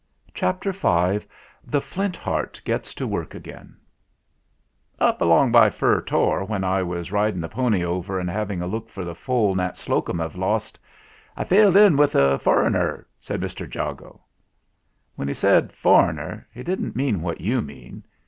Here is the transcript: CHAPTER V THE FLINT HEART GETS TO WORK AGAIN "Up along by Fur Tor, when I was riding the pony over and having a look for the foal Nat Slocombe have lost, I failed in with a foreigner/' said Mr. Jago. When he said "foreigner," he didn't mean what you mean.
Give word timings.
CHAPTER 0.33 0.71
V 0.71 1.27
THE 1.63 1.79
FLINT 1.79 2.17
HEART 2.17 2.59
GETS 2.65 2.95
TO 2.95 3.05
WORK 3.05 3.35
AGAIN 3.35 3.75
"Up 4.99 5.21
along 5.21 5.51
by 5.51 5.69
Fur 5.69 6.01
Tor, 6.01 6.43
when 6.43 6.63
I 6.63 6.81
was 6.81 7.11
riding 7.11 7.39
the 7.41 7.47
pony 7.47 7.83
over 7.83 8.17
and 8.19 8.27
having 8.27 8.63
a 8.63 8.65
look 8.65 8.89
for 8.89 9.05
the 9.05 9.13
foal 9.13 9.53
Nat 9.53 9.77
Slocombe 9.77 10.17
have 10.17 10.35
lost, 10.35 10.79
I 11.37 11.43
failed 11.43 11.77
in 11.77 11.97
with 11.97 12.15
a 12.15 12.39
foreigner/' 12.39 13.05
said 13.19 13.41
Mr. 13.41 13.71
Jago. 13.71 14.21
When 15.17 15.27
he 15.27 15.35
said 15.35 15.71
"foreigner," 15.71 16.47
he 16.51 16.63
didn't 16.63 16.95
mean 16.95 17.21
what 17.21 17.39
you 17.39 17.61
mean. 17.61 18.03